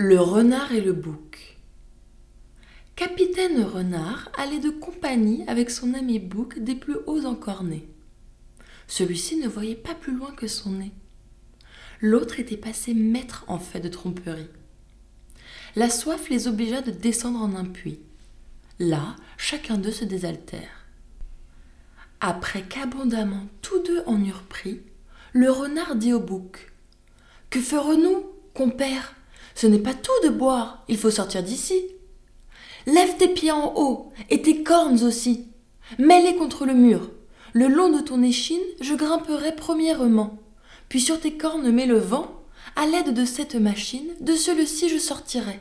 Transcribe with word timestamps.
Le 0.00 0.20
renard 0.20 0.70
et 0.70 0.80
le 0.80 0.92
bouc. 0.92 1.58
Capitaine 2.94 3.64
Renard 3.64 4.30
allait 4.38 4.60
de 4.60 4.70
compagnie 4.70 5.42
avec 5.48 5.70
son 5.70 5.92
ami 5.92 6.20
Bouc 6.20 6.60
des 6.60 6.76
plus 6.76 6.98
hauts 7.08 7.24
encornés. 7.24 7.88
Celui-ci 8.86 9.38
ne 9.38 9.48
voyait 9.48 9.74
pas 9.74 9.96
plus 9.96 10.14
loin 10.16 10.30
que 10.30 10.46
son 10.46 10.70
nez. 10.70 10.92
L'autre 12.00 12.38
était 12.38 12.56
passé 12.56 12.94
maître 12.94 13.44
en 13.48 13.58
fait 13.58 13.80
de 13.80 13.88
tromperie. 13.88 14.46
La 15.74 15.90
soif 15.90 16.28
les 16.28 16.46
obligea 16.46 16.80
de 16.80 16.92
descendre 16.92 17.42
en 17.42 17.56
un 17.56 17.64
puits. 17.64 17.98
Là, 18.78 19.16
chacun 19.36 19.78
d'eux 19.78 19.90
se 19.90 20.04
désaltère. 20.04 20.86
Après 22.20 22.62
qu'abondamment 22.62 23.48
tous 23.62 23.82
deux 23.82 24.04
en 24.06 24.24
eurent 24.24 24.44
pris, 24.44 24.80
le 25.32 25.50
renard 25.50 25.96
dit 25.96 26.12
au 26.12 26.20
bouc 26.20 26.70
Que 27.50 27.60
ferons-nous, 27.60 28.26
compère? 28.54 29.16
Ce 29.60 29.66
n'est 29.66 29.80
pas 29.80 29.92
tout 29.92 30.12
de 30.22 30.28
boire, 30.28 30.84
il 30.86 30.96
faut 30.96 31.10
sortir 31.10 31.42
d'ici. 31.42 31.82
Lève 32.86 33.16
tes 33.16 33.26
pieds 33.26 33.50
en 33.50 33.72
haut 33.74 34.12
et 34.30 34.40
tes 34.40 34.62
cornes 34.62 35.02
aussi. 35.02 35.48
Mets-les 35.98 36.36
contre 36.36 36.64
le 36.64 36.74
mur. 36.74 37.10
Le 37.54 37.66
long 37.66 37.88
de 37.88 38.00
ton 38.00 38.22
échine, 38.22 38.62
je 38.80 38.94
grimperai 38.94 39.56
premièrement. 39.56 40.38
Puis 40.88 41.00
sur 41.00 41.18
tes 41.18 41.36
cornes 41.36 41.72
mets 41.72 41.86
le 41.86 41.98
vent. 41.98 42.40
À 42.76 42.86
l'aide 42.86 43.12
de 43.12 43.24
cette 43.24 43.56
machine, 43.56 44.06
de 44.20 44.34
celui-ci 44.36 44.88
je 44.88 44.98
sortirai. 44.98 45.58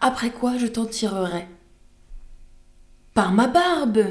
Après 0.00 0.30
quoi 0.30 0.56
je 0.56 0.68
t'en 0.68 0.86
tirerai. 0.86 1.48
Par 3.12 3.32
ma 3.32 3.48
barbe, 3.48 4.04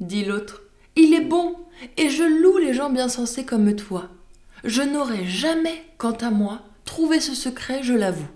dit 0.00 0.24
l'autre, 0.24 0.62
il 0.96 1.14
est 1.14 1.24
bon, 1.24 1.54
et 1.96 2.10
je 2.10 2.24
loue 2.24 2.58
les 2.58 2.74
gens 2.74 2.90
bien 2.90 3.08
sensés 3.08 3.44
comme 3.44 3.76
toi. 3.76 4.08
Je 4.64 4.82
n'aurais 4.82 5.24
jamais, 5.24 5.84
quant 5.98 6.16
à 6.20 6.30
moi, 6.30 6.62
trouvé 6.84 7.20
ce 7.20 7.36
secret, 7.36 7.84
je 7.84 7.94
l'avoue. 7.94 8.26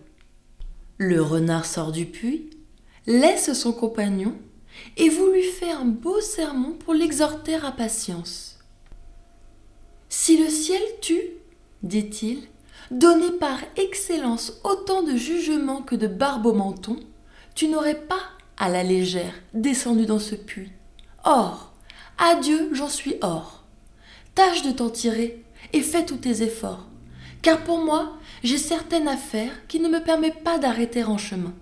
Le 0.98 1.20
renard 1.20 1.66
sort 1.66 1.92
du 1.92 2.06
puits, 2.06 2.48
laisse 3.06 3.52
son 3.52 3.72
compagnon, 3.72 4.34
et 4.96 5.10
voulut 5.10 5.42
faire 5.42 5.80
un 5.80 5.84
beau 5.84 6.20
sermon 6.20 6.72
pour 6.72 6.94
l'exhorter 6.94 7.54
à 7.56 7.70
patience. 7.70 8.58
Si 10.08 10.38
le 10.38 10.48
ciel 10.48 10.80
tue, 11.02 11.32
dit-il, 11.82 12.48
donné 12.90 13.30
par 13.32 13.58
excellence 13.76 14.60
autant 14.64 15.02
de 15.02 15.16
jugement 15.16 15.82
que 15.82 15.96
de 15.96 16.06
barbe 16.06 16.46
au 16.46 16.54
menton, 16.54 16.96
tu 17.54 17.68
n'aurais 17.68 18.00
pas, 18.00 18.22
à 18.56 18.70
la 18.70 18.82
légère, 18.82 19.34
descendu 19.52 20.06
dans 20.06 20.18
ce 20.18 20.34
puits. 20.34 20.72
Or, 21.24 21.74
adieu, 22.16 22.70
j'en 22.72 22.88
suis 22.88 23.16
hors. 23.20 23.64
Tâche 24.34 24.62
de 24.62 24.70
t'en 24.70 24.88
tirer, 24.88 25.44
et 25.72 25.82
fais 25.82 26.06
tous 26.06 26.16
tes 26.16 26.42
efforts, 26.42 26.86
car 27.46 27.62
pour 27.62 27.78
moi, 27.78 28.18
j'ai 28.42 28.58
certaine 28.58 29.06
affaire 29.06 29.68
qui 29.68 29.78
ne 29.78 29.88
me 29.88 30.02
permet 30.02 30.32
pas 30.32 30.58
d'arrêter 30.58 31.04
en 31.04 31.16
chemin. 31.16 31.54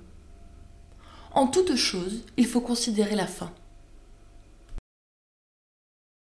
En 1.35 1.47
toute 1.47 1.77
chose, 1.77 2.25
il 2.39 2.47
faut 2.47 2.63
considérer 2.63 3.15
la 3.15 3.27
fin. 3.27 3.53